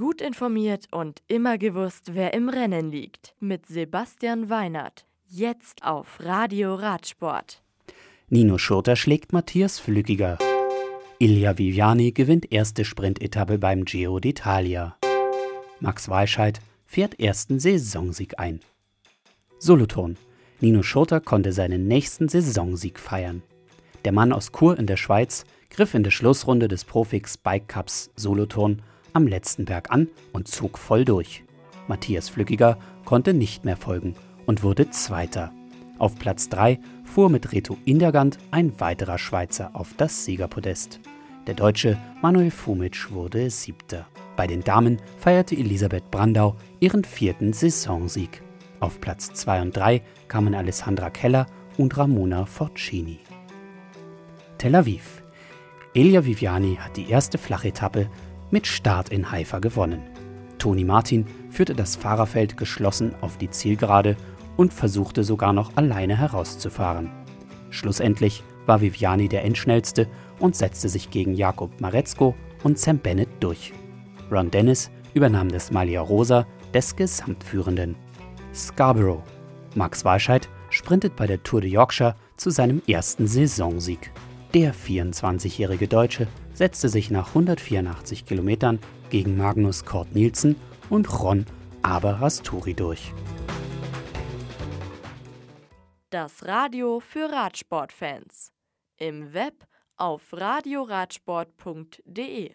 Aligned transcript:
Gut 0.00 0.22
informiert 0.22 0.86
und 0.92 1.20
immer 1.28 1.58
gewusst, 1.58 2.14
wer 2.14 2.32
im 2.32 2.48
Rennen 2.48 2.90
liegt. 2.90 3.34
Mit 3.38 3.66
Sebastian 3.66 4.48
Weinert. 4.48 5.04
Jetzt 5.28 5.84
auf 5.84 6.20
Radio 6.20 6.74
Radsport. 6.74 7.60
Nino 8.30 8.56
Schurter 8.56 8.96
schlägt 8.96 9.34
Matthias 9.34 9.78
Flückiger. 9.78 10.38
Ilja 11.18 11.58
Viviani 11.58 12.12
gewinnt 12.12 12.50
erste 12.50 12.86
Sprintetappe 12.86 13.58
beim 13.58 13.84
Giro 13.84 14.16
d'Italia. 14.16 14.94
Max 15.80 16.08
Walscheid 16.08 16.60
fährt 16.86 17.20
ersten 17.20 17.60
Saisonsieg 17.60 18.38
ein. 18.38 18.60
Solothurn. 19.58 20.16
Nino 20.60 20.82
Schurter 20.82 21.20
konnte 21.20 21.52
seinen 21.52 21.88
nächsten 21.88 22.30
Saisonsieg 22.30 22.98
feiern. 22.98 23.42
Der 24.06 24.12
Mann 24.12 24.32
aus 24.32 24.50
Chur 24.50 24.78
in 24.78 24.86
der 24.86 24.96
Schweiz 24.96 25.44
griff 25.68 25.92
in 25.92 26.04
der 26.04 26.10
Schlussrunde 26.10 26.68
des 26.68 26.86
Profix 26.86 27.36
Bike 27.36 27.68
Cups 27.68 28.10
Solothurn 28.16 28.80
am 29.12 29.26
letzten 29.26 29.64
Berg 29.64 29.90
an 29.90 30.08
und 30.32 30.48
zog 30.48 30.78
voll 30.78 31.04
durch. 31.04 31.44
Matthias 31.88 32.28
Flückiger 32.28 32.78
konnte 33.04 33.34
nicht 33.34 33.64
mehr 33.64 33.76
folgen 33.76 34.14
und 34.46 34.62
wurde 34.62 34.90
Zweiter. 34.90 35.52
Auf 35.98 36.16
Platz 36.18 36.48
3 36.48 36.78
fuhr 37.04 37.28
mit 37.28 37.52
Reto 37.52 37.76
Indergand 37.84 38.38
ein 38.50 38.80
weiterer 38.80 39.18
Schweizer 39.18 39.70
auf 39.74 39.94
das 39.96 40.24
Siegerpodest. 40.24 41.00
Der 41.46 41.54
Deutsche 41.54 41.98
Manuel 42.22 42.50
Fumic 42.50 43.10
wurde 43.10 43.50
Siebter. 43.50 44.06
Bei 44.36 44.46
den 44.46 44.62
Damen 44.62 44.98
feierte 45.18 45.56
Elisabeth 45.56 46.10
Brandau 46.10 46.56
ihren 46.78 47.04
vierten 47.04 47.52
Saisonsieg. 47.52 48.42
Auf 48.78 49.00
Platz 49.00 49.32
2 49.34 49.62
und 49.62 49.76
3 49.76 50.02
kamen 50.28 50.54
Alessandra 50.54 51.10
Keller 51.10 51.46
und 51.76 51.96
Ramona 51.98 52.46
Forcini. 52.46 53.18
Tel 54.56 54.74
Aviv. 54.74 55.22
Elia 55.92 56.24
Viviani 56.24 56.76
hat 56.76 56.96
die 56.96 57.10
erste 57.10 57.36
Flachetappe 57.36 58.08
mit 58.50 58.66
Start 58.66 59.10
in 59.10 59.30
Haifa 59.30 59.58
gewonnen. 59.58 60.02
Toni 60.58 60.84
Martin 60.84 61.26
führte 61.50 61.74
das 61.74 61.96
Fahrerfeld 61.96 62.56
geschlossen 62.56 63.14
auf 63.20 63.38
die 63.38 63.50
Zielgerade 63.50 64.16
und 64.56 64.74
versuchte 64.74 65.24
sogar 65.24 65.52
noch 65.52 65.76
alleine 65.76 66.18
herauszufahren. 66.18 67.10
Schlussendlich 67.70 68.42
war 68.66 68.80
Viviani 68.80 69.28
der 69.28 69.44
Endschnellste 69.44 70.06
und 70.38 70.56
setzte 70.56 70.88
sich 70.88 71.10
gegen 71.10 71.34
Jakob 71.34 71.80
Maretzko 71.80 72.34
und 72.62 72.78
Sam 72.78 72.98
Bennett 72.98 73.28
durch. 73.40 73.72
Ron 74.30 74.50
Dennis 74.50 74.90
übernahm 75.14 75.48
das 75.48 75.70
Malia 75.70 76.00
Rosa 76.00 76.46
des 76.74 76.94
Gesamtführenden. 76.94 77.96
Scarborough. 78.54 79.22
Max 79.74 80.04
Walscheid 80.04 80.48
sprintet 80.70 81.16
bei 81.16 81.26
der 81.26 81.42
Tour 81.42 81.60
de 81.60 81.70
Yorkshire 81.70 82.16
zu 82.36 82.50
seinem 82.50 82.82
ersten 82.86 83.26
Saisonsieg. 83.26 84.10
Der 84.54 84.74
24-jährige 84.74 85.86
Deutsche 85.86 86.26
setzte 86.54 86.88
sich 86.88 87.10
nach 87.10 87.28
184 87.28 88.24
Kilometern 88.24 88.78
gegen 89.10 89.36
Magnus 89.36 89.84
Kort 89.84 90.14
Nielsen 90.14 90.56
und 90.88 91.20
Ron 91.20 91.44
Aberasturi 91.82 92.74
durch. 92.74 93.12
Das 96.10 96.46
Radio 96.46 97.00
für 97.00 97.30
Radsportfans. 97.30 98.52
Im 98.96 99.32
Web 99.32 99.66
auf 99.96 100.32
radioradsport.de 100.32 102.54